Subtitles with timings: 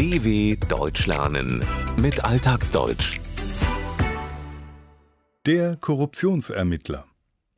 [0.00, 1.62] DW Deutsch lernen
[2.00, 3.20] mit Alltagsdeutsch.
[5.44, 7.04] Der Korruptionsermittler.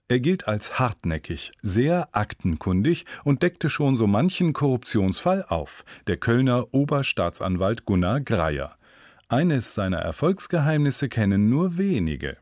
[0.09, 6.75] Er gilt als hartnäckig, sehr aktenkundig und deckte schon so manchen Korruptionsfall auf, der Kölner
[6.75, 8.75] Oberstaatsanwalt Gunnar Greyer.
[9.29, 12.39] Eines seiner Erfolgsgeheimnisse kennen nur wenige.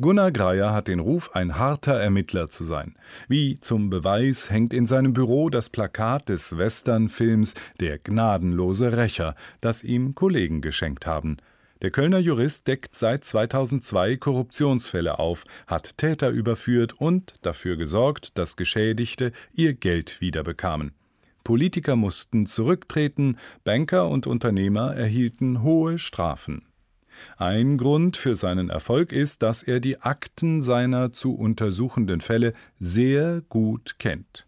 [0.00, 2.94] Gunnar Greyer hat den Ruf, ein harter Ermittler zu sein.
[3.26, 9.82] Wie zum Beweis hängt in seinem Büro das Plakat des Westernfilms Der gnadenlose Rächer, das
[9.82, 11.38] ihm Kollegen geschenkt haben.
[11.82, 18.56] Der Kölner Jurist deckt seit 2002 Korruptionsfälle auf, hat Täter überführt und dafür gesorgt, dass
[18.56, 20.92] Geschädigte ihr Geld wiederbekamen.
[21.42, 26.67] Politiker mussten zurücktreten, Banker und Unternehmer erhielten hohe Strafen.
[27.36, 33.42] Ein Grund für seinen Erfolg ist, dass er die Akten seiner zu untersuchenden Fälle sehr
[33.48, 34.46] gut kennt.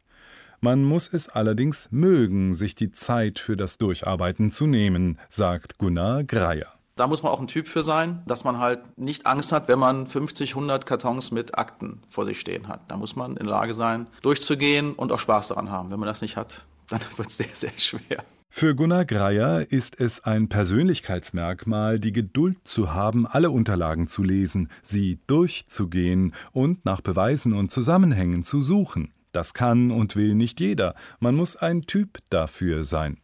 [0.60, 6.24] Man muss es allerdings mögen, sich die Zeit für das Durcharbeiten zu nehmen, sagt Gunnar
[6.24, 6.66] Greyer.
[6.96, 9.79] Da muss man auch ein Typ für sein, dass man halt nicht Angst hat, wenn
[9.79, 12.82] man 50, 100 Kartons mit Akten vor sich stehen hat.
[12.88, 15.91] Da muss man in der Lage sein, durchzugehen und auch Spaß daran haben.
[15.91, 18.23] Wenn man das nicht hat, dann wird es sehr, sehr schwer.
[18.52, 24.68] Für Gunnar Greyer ist es ein Persönlichkeitsmerkmal, die Geduld zu haben, alle Unterlagen zu lesen,
[24.82, 29.12] sie durchzugehen und nach Beweisen und Zusammenhängen zu suchen.
[29.32, 33.18] Das kann und will nicht jeder, man muss ein Typ dafür sein.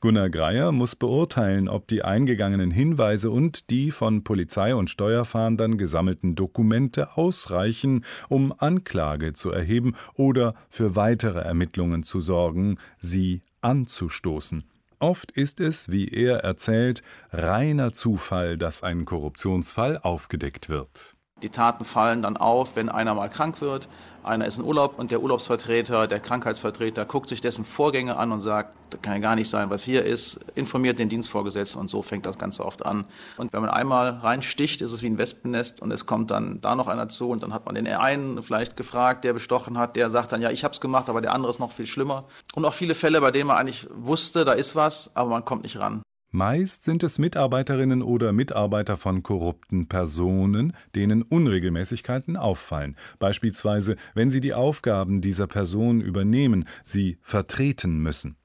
[0.00, 6.34] Gunnar Greyer muss beurteilen, ob die eingegangenen Hinweise und die von Polizei und Steuerfahndern gesammelten
[6.34, 14.64] Dokumente ausreichen, um Anklage zu erheben oder für weitere Ermittlungen zu sorgen, sie anzustoßen.
[15.00, 21.15] Oft ist es, wie er erzählt, reiner Zufall, dass ein Korruptionsfall aufgedeckt wird.
[21.42, 23.88] Die Taten fallen dann auf, wenn einer mal krank wird,
[24.24, 28.40] einer ist in Urlaub und der Urlaubsvertreter, der Krankheitsvertreter guckt sich dessen Vorgänge an und
[28.40, 32.00] sagt, das kann ja gar nicht sein, was hier ist, informiert den Dienstvorgesetzten und so
[32.00, 33.04] fängt das Ganze oft an.
[33.36, 36.74] Und wenn man einmal reinsticht, ist es wie ein Wespennest und es kommt dann da
[36.74, 40.08] noch einer zu und dann hat man den einen vielleicht gefragt, der bestochen hat, der
[40.08, 42.24] sagt dann, ja, ich hab's gemacht, aber der andere ist noch viel schlimmer.
[42.54, 45.64] Und auch viele Fälle, bei denen man eigentlich wusste, da ist was, aber man kommt
[45.64, 46.00] nicht ran.
[46.36, 54.42] Meist sind es Mitarbeiterinnen oder Mitarbeiter von korrupten Personen, denen Unregelmäßigkeiten auffallen, beispielsweise wenn sie
[54.42, 58.36] die Aufgaben dieser Person übernehmen, sie vertreten müssen.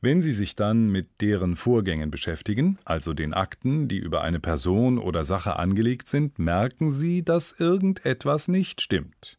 [0.00, 4.96] Wenn Sie sich dann mit deren Vorgängen beschäftigen, also den Akten, die über eine Person
[4.96, 9.38] oder Sache angelegt sind, merken Sie, dass irgendetwas nicht stimmt.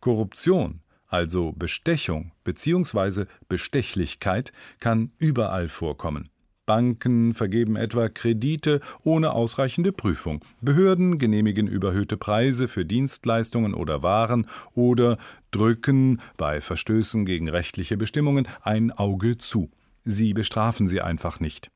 [0.00, 3.24] Korruption, also Bestechung bzw.
[3.48, 6.28] Bestechlichkeit, kann überall vorkommen.
[6.66, 10.44] Banken vergeben etwa Kredite ohne ausreichende Prüfung.
[10.60, 15.18] Behörden genehmigen überhöhte Preise für Dienstleistungen oder Waren oder
[15.50, 19.70] drücken bei Verstößen gegen rechtliche Bestimmungen ein Auge zu.
[20.04, 21.70] Sie bestrafen sie einfach nicht.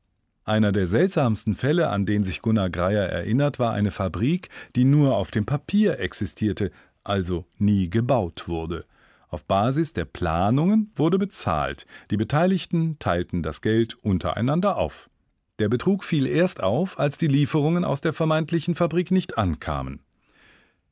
[0.45, 5.17] Einer der seltsamsten Fälle, an den sich Gunnar Greyer erinnert, war eine Fabrik, die nur
[5.17, 6.71] auf dem Papier existierte,
[7.03, 8.85] also nie gebaut wurde.
[9.29, 11.85] Auf Basis der Planungen wurde bezahlt.
[12.11, 15.09] Die Beteiligten teilten das Geld untereinander auf.
[15.59, 19.99] Der Betrug fiel erst auf, als die Lieferungen aus der vermeintlichen Fabrik nicht ankamen.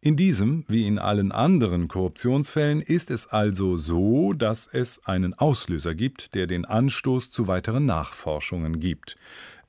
[0.02, 5.96] In diesem, wie in allen anderen Korruptionsfällen, ist es also so, dass es einen Auslöser
[5.96, 9.18] gibt, der den Anstoß zu weiteren Nachforschungen gibt.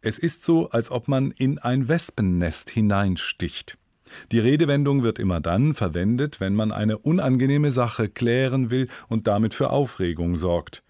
[0.02, 3.78] Es ist so, als ob man in ein Wespennest hineinsticht.
[4.32, 9.54] Die Redewendung wird immer dann verwendet, wenn man eine unangenehme Sache klären will und damit
[9.54, 10.82] für Aufregung sorgt.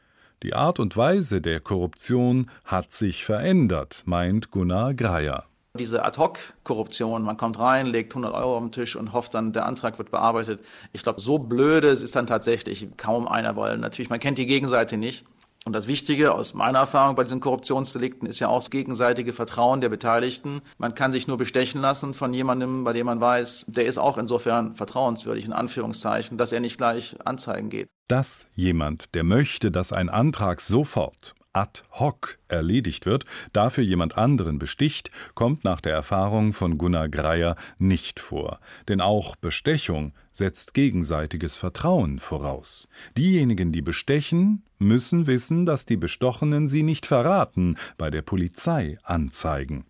[0.43, 5.45] Die Art und Weise der Korruption hat sich verändert, meint Gunnar Greyer.
[5.79, 9.67] Diese Ad-Hoc-Korruption, man kommt rein, legt 100 Euro auf den Tisch und hofft dann, der
[9.67, 10.61] Antrag wird bearbeitet.
[10.93, 14.97] Ich glaube, so blöde ist dann tatsächlich kaum einer, weil natürlich man kennt die Gegenseite
[14.97, 15.25] nicht.
[15.67, 19.81] Und das Wichtige aus meiner Erfahrung bei diesen Korruptionsdelikten ist ja auch das gegenseitige Vertrauen
[19.81, 20.61] der Beteiligten.
[20.79, 24.17] Man kann sich nur bestechen lassen von jemandem, bei dem man weiß, der ist auch
[24.17, 27.89] insofern vertrauenswürdig, in Anführungszeichen, dass er nicht gleich anzeigen geht.
[28.07, 33.25] Dass jemand, der möchte, dass ein Antrag sofort ad hoc erledigt wird,
[33.55, 38.61] dafür jemand anderen besticht, kommt nach der Erfahrung von Gunnar Greyer nicht vor.
[38.89, 42.89] Denn auch Bestechung setzt gegenseitiges Vertrauen voraus.
[43.17, 49.87] Diejenigen, die bestechen, müssen wissen, dass die Bestochenen sie nicht verraten, bei der Polizei anzeigen.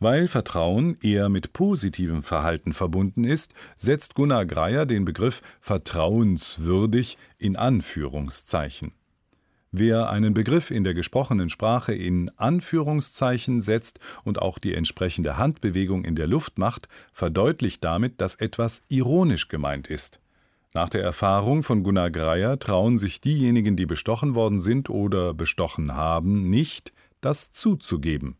[0.00, 7.56] Weil Vertrauen eher mit positivem Verhalten verbunden ist, setzt Gunnar Greyer den Begriff vertrauenswürdig in
[7.56, 8.92] Anführungszeichen.
[9.76, 16.04] Wer einen Begriff in der gesprochenen Sprache in Anführungszeichen setzt und auch die entsprechende Handbewegung
[16.04, 20.20] in der Luft macht, verdeutlicht damit, dass etwas ironisch gemeint ist.
[20.74, 25.96] Nach der Erfahrung von Gunnar Greyer trauen sich diejenigen, die bestochen worden sind oder bestochen
[25.96, 28.36] haben, nicht, das zuzugeben.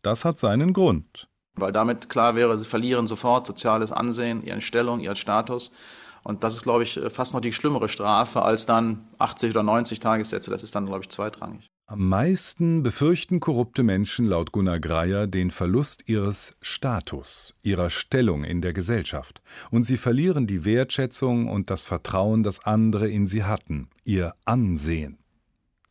[0.00, 1.28] Das hat seinen Grund.
[1.56, 5.74] Weil damit klar wäre, sie verlieren sofort soziales Ansehen, ihren Stellung, ihren Status.
[6.22, 10.00] Und das ist, glaube ich, fast noch die schlimmere Strafe als dann 80 oder 90
[10.00, 10.50] Tagessätze.
[10.50, 11.66] Das ist dann, glaube ich, zweitrangig.
[11.86, 18.60] Am meisten befürchten korrupte Menschen laut Gunnar Greier den Verlust ihres Status, ihrer Stellung in
[18.62, 19.42] der Gesellschaft.
[19.72, 25.18] Und sie verlieren die Wertschätzung und das Vertrauen, das andere in sie hatten, ihr Ansehen.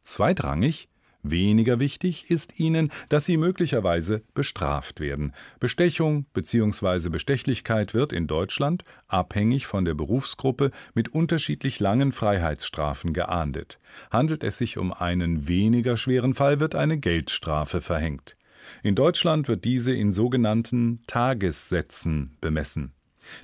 [0.02, 0.88] Zweitrangig
[1.22, 5.34] Weniger wichtig ist ihnen, dass sie möglicherweise bestraft werden.
[5.60, 7.10] Bestechung bzw.
[7.10, 13.80] Bestechlichkeit wird in Deutschland, abhängig von der Berufsgruppe, mit unterschiedlich langen Freiheitsstrafen geahndet.
[14.12, 18.38] Handelt es sich um einen weniger schweren Fall, wird eine Geldstrafe verhängt.
[18.82, 22.94] In Deutschland wird diese in sogenannten Tagessätzen bemessen.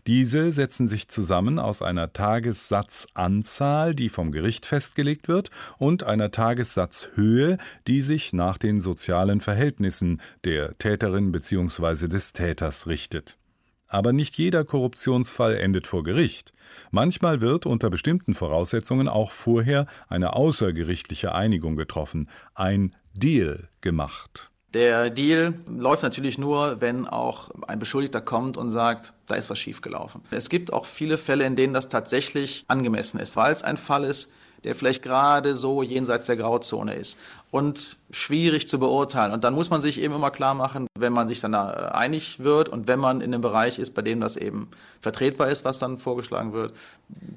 [0.07, 7.57] Diese setzen sich zusammen aus einer Tagessatzanzahl, die vom Gericht festgelegt wird, und einer Tagessatzhöhe,
[7.87, 12.07] die sich nach den sozialen Verhältnissen der Täterin bzw.
[12.07, 13.37] des Täters richtet.
[13.87, 16.53] Aber nicht jeder Korruptionsfall endet vor Gericht.
[16.91, 24.51] Manchmal wird unter bestimmten Voraussetzungen auch vorher eine außergerichtliche Einigung getroffen, ein Deal gemacht.
[24.75, 29.57] Der Deal läuft natürlich nur, wenn auch ein Beschuldigter kommt und sagt, da ist was
[29.57, 30.19] schiefgelaufen.
[30.31, 34.03] Es gibt auch viele Fälle, in denen das tatsächlich angemessen ist, weil es ein Fall
[34.03, 34.33] ist,
[34.65, 37.17] der vielleicht gerade so jenseits der Grauzone ist
[37.51, 39.31] und schwierig zu beurteilen.
[39.31, 42.43] Und dann muss man sich eben immer klar machen, wenn man sich dann da einig
[42.43, 44.67] wird und wenn man in einem Bereich ist, bei dem das eben
[44.99, 46.75] vertretbar ist, was dann vorgeschlagen wird,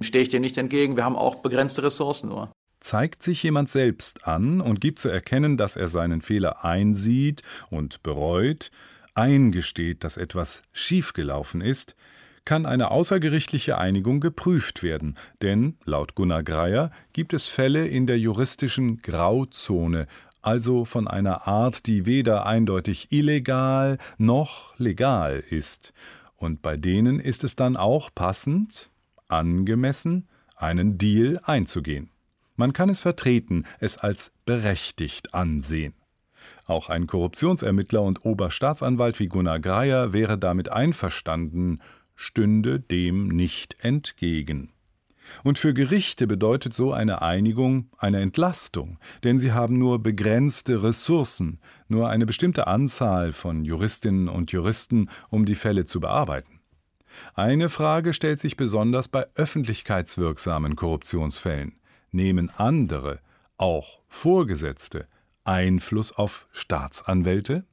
[0.00, 0.96] stehe ich dem nicht entgegen.
[0.96, 2.50] Wir haben auch begrenzte Ressourcen nur.
[2.80, 8.02] Zeigt sich jemand selbst an und gibt zu erkennen, dass er seinen Fehler einsieht und
[8.02, 8.70] bereut,
[9.14, 11.96] eingesteht, dass etwas schiefgelaufen ist,
[12.44, 18.18] kann eine außergerichtliche Einigung geprüft werden, denn laut Gunnar Greier gibt es Fälle in der
[18.18, 20.06] juristischen Grauzone,
[20.40, 25.92] also von einer Art, die weder eindeutig illegal noch legal ist,
[26.36, 28.88] und bei denen ist es dann auch passend,
[29.28, 32.10] angemessen, einen Deal einzugehen.
[32.58, 35.94] Man kann es vertreten, es als berechtigt ansehen.
[36.66, 41.80] Auch ein Korruptionsermittler und Oberstaatsanwalt wie Gunnar Greier wäre damit einverstanden,
[42.16, 44.72] stünde dem nicht entgegen.
[45.44, 51.60] Und für Gerichte bedeutet so eine Einigung eine Entlastung, denn sie haben nur begrenzte Ressourcen,
[51.86, 56.58] nur eine bestimmte Anzahl von Juristinnen und Juristen, um die Fälle zu bearbeiten.
[57.34, 61.78] Eine Frage stellt sich besonders bei öffentlichkeitswirksamen Korruptionsfällen
[62.12, 63.20] nehmen andere,
[63.56, 65.06] auch Vorgesetzte,
[65.44, 67.64] Einfluss auf Staatsanwälte?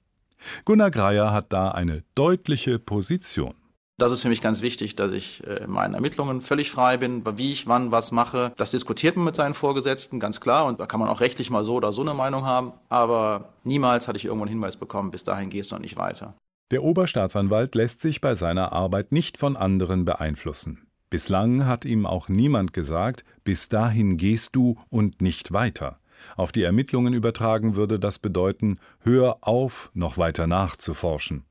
[0.64, 3.56] Gunnar Greier hat da eine deutliche Position.
[3.98, 7.24] Das ist für mich ganz wichtig, dass ich äh, in meinen Ermittlungen völlig frei bin,
[7.38, 8.52] wie ich wann was mache.
[8.58, 10.66] Das diskutiert man mit seinen Vorgesetzten, ganz klar.
[10.66, 12.74] Und da kann man auch rechtlich mal so oder so eine Meinung haben.
[12.90, 16.34] Aber niemals hatte ich irgendwo einen Hinweis bekommen, bis dahin gehst du noch nicht weiter.
[16.72, 20.85] Der Oberstaatsanwalt lässt sich bei seiner Arbeit nicht von anderen beeinflussen.
[21.16, 25.96] Bislang hat ihm auch niemand gesagt, bis dahin gehst du und nicht weiter.
[26.36, 31.46] Auf die Ermittlungen übertragen würde das bedeuten, hör auf, noch weiter nachzuforschen.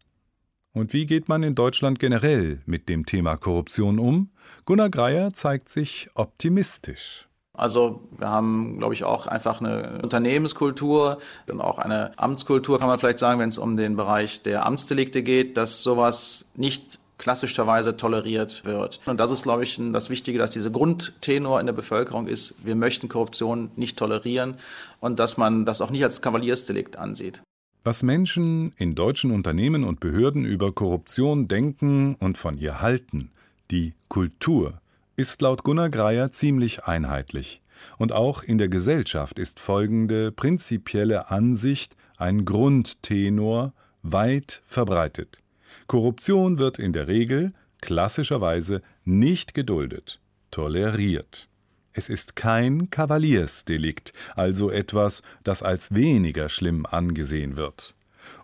[0.75, 4.29] Und wie geht man in Deutschland generell mit dem Thema Korruption um?
[4.67, 7.27] Gunnar Greier zeigt sich optimistisch.
[7.55, 12.99] Also wir haben, glaube ich, auch einfach eine Unternehmenskultur und auch eine Amtskultur, kann man
[12.99, 18.65] vielleicht sagen, wenn es um den Bereich der Amtsdelikte geht, dass sowas nicht klassischerweise toleriert
[18.65, 19.01] wird.
[19.07, 22.75] Und das ist, glaube ich, das Wichtige, dass diese Grundtenor in der Bevölkerung ist, wir
[22.75, 24.55] möchten Korruption nicht tolerieren
[25.01, 27.43] und dass man das auch nicht als Kavaliersdelikt ansieht.
[27.85, 33.31] Was Menschen in deutschen Unternehmen und Behörden über Korruption denken und von ihr halten,
[33.71, 34.81] die Kultur,
[35.17, 37.61] ist laut Gunnar Greier ziemlich einheitlich.
[37.99, 45.39] Und auch in der Gesellschaft ist folgende prinzipielle Ansicht ein Grundtenor weit verbreitet.
[45.87, 51.49] Korruption wird in der Regel klassischerweise nicht geduldet, toleriert.
[51.93, 57.95] Es ist kein Kavaliersdelikt, also etwas, das als weniger schlimm angesehen wird.